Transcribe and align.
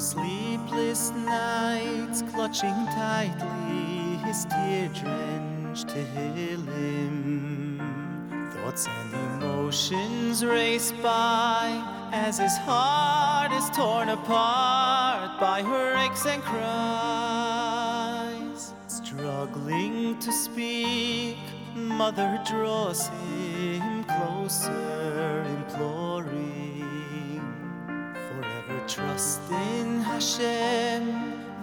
sleepless 0.00 1.10
nights, 1.10 2.22
clutching 2.32 2.74
tightly 2.86 4.00
his 4.24 4.44
tear 4.46 4.88
drenched 4.88 5.90
him. 5.90 6.60
Thoughts 8.52 8.86
and 8.86 9.14
emotions 9.42 10.44
race 10.44 10.92
by 11.02 11.82
as 12.12 12.38
his 12.38 12.56
heart 12.58 13.50
is 13.52 13.68
torn 13.70 14.08
apart 14.08 15.40
by 15.40 15.62
her 15.62 15.96
aches 15.96 16.26
and 16.26 16.42
cries. 16.42 16.60
Struggling 18.86 20.18
to 20.20 20.32
speak, 20.32 21.38
mother 21.74 22.40
draws 22.48 23.08
him 23.08 24.04
closer, 24.04 25.44
imploring. 25.48 27.42
Forever 28.28 28.80
trust 28.86 29.40
in 29.50 29.79
Hashem 30.20 31.00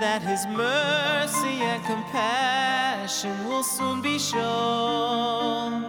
that 0.00 0.22
his 0.22 0.46
mercy 0.46 1.60
and 1.60 1.84
compassion 1.84 3.36
will 3.46 3.62
soon 3.62 4.00
be 4.00 4.18
shown. 4.18 5.84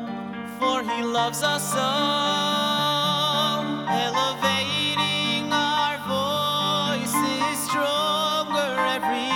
For 0.60 0.84
he 0.84 1.02
loves 1.02 1.42
us 1.42 1.74
all, 1.78 3.64
elevating 3.88 5.54
our 5.54 6.00
voices 6.04 7.60
stronger 7.70 8.76
every 8.92 9.29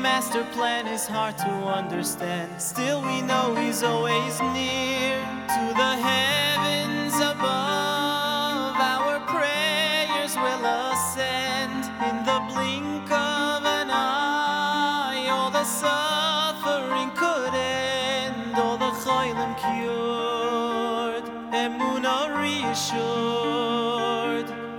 master 0.00 0.44
plan 0.52 0.86
is 0.86 1.06
hard 1.06 1.36
to 1.36 1.50
understand, 1.66 2.60
still 2.60 3.02
we 3.02 3.20
know 3.20 3.54
he's 3.54 3.82
always 3.82 4.40
near 4.40 5.20
to 5.54 5.64
the 5.76 5.92
heavens 6.08 7.14
above. 7.16 8.76
Our 8.80 9.20
prayers 9.28 10.34
will 10.36 10.64
ascend 10.64 11.84
in 12.08 12.16
the 12.24 12.40
blink 12.48 13.10
of 13.12 13.64
an 13.64 13.90
eye. 13.90 15.26
All 15.28 15.50
the 15.50 15.64
suffering 15.64 17.10
could 17.14 17.54
end, 17.54 18.56
all 18.56 18.78
the 18.78 18.92
choilim 19.04 19.52
cured, 19.60 21.24
emunah 21.52 22.40
reassured. 22.40 23.99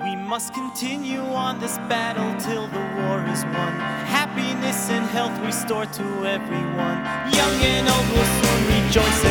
We 0.03 0.15
must 0.15 0.53
continue 0.55 1.21
on 1.21 1.59
this 1.59 1.77
battle 1.87 2.33
till 2.39 2.65
the 2.67 2.79
war 2.97 3.21
is 3.29 3.45
won. 3.45 3.73
Happiness 4.09 4.89
and 4.89 5.05
health 5.05 5.37
restored 5.45 5.93
to 5.93 6.03
everyone. 6.25 6.97
Young 7.37 7.55
and 7.69 7.87
old 7.87 8.07
will 8.09 8.29
soon 8.41 8.61
rejoice 8.73 9.21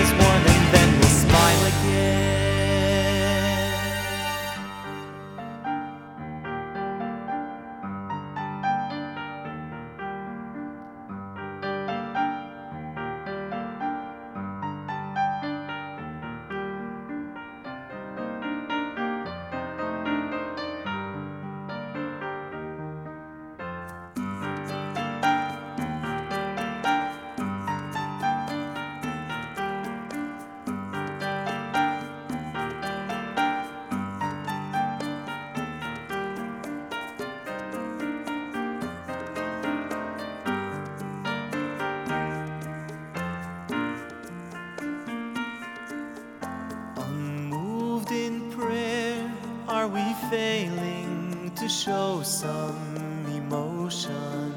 are 49.80 49.88
we 49.88 50.12
failing 50.28 51.50
to 51.56 51.66
show 51.66 52.20
some 52.22 53.24
emotion? 53.34 54.52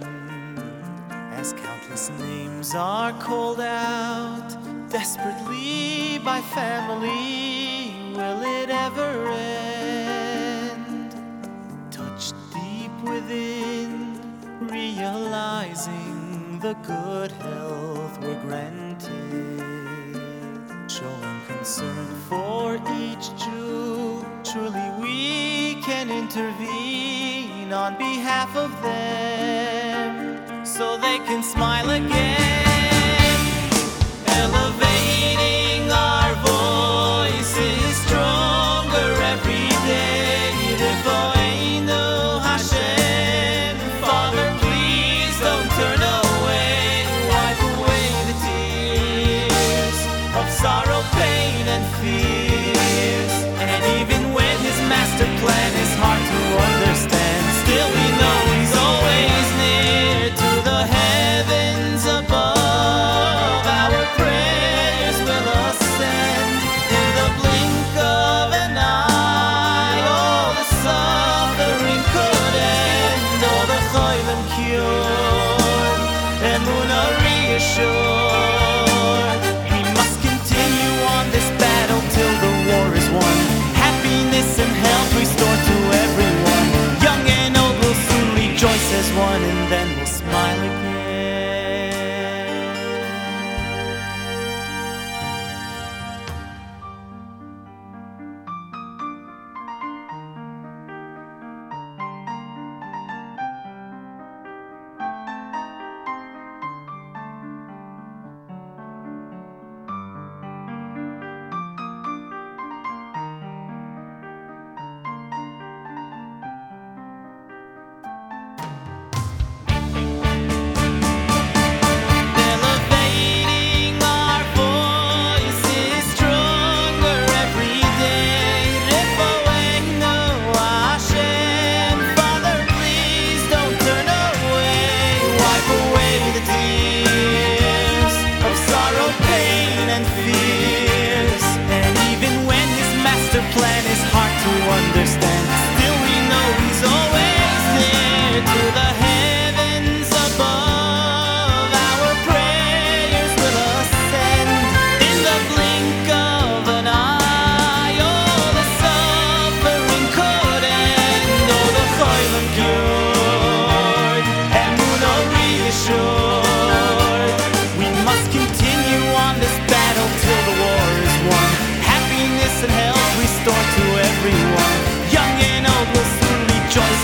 As 1.31 1.53
countless 1.53 2.09
names 2.19 2.75
are 2.75 3.13
called 3.21 3.61
out 3.61 4.49
desperately 4.89 6.19
by 6.25 6.41
family, 6.41 7.95
will 8.17 8.41
it 8.59 8.69
ever 8.69 9.29
end? 9.29 11.15
Touched 11.89 12.35
deep 12.53 12.91
within, 13.09 14.19
realizing 14.59 16.59
the 16.59 16.73
good 16.83 17.31
health 17.31 18.19
we're 18.21 18.41
granted 18.41 19.63
showing 20.89 21.41
concern 21.47 22.07
for 22.27 22.75
each 22.99 23.29
Jew. 23.41 23.62
Can 26.03 26.11
intervene 26.11 27.71
on 27.71 27.97
behalf 27.97 28.57
of 28.57 28.69
them 28.81 30.65
so 30.65 30.97
they 30.97 31.17
can 31.19 31.41
smile 31.41 31.91
again. 31.91 32.62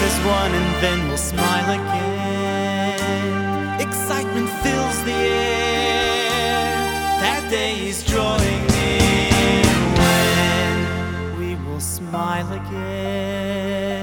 as 0.02 0.18
one 0.26 0.52
and 0.54 0.84
then 0.84 1.08
we'll 1.08 1.18
smile 1.18 1.70
again. 1.80 3.00
Excitement 3.82 4.50
fills 4.64 5.04
the 5.04 5.12
air. 5.12 6.70
That 7.26 7.44
day 7.50 7.88
is 7.88 8.04
drawing 8.04 8.62
near 8.76 9.66
when 10.00 10.76
we 11.40 11.56
will 11.66 11.82
smile 11.82 12.52
again. 12.54 13.99